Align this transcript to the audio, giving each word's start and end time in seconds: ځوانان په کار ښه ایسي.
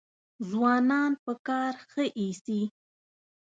ځوانان 0.49 1.11
په 1.23 1.33
کار 1.47 1.73
ښه 1.89 2.03
ایسي. 2.19 2.61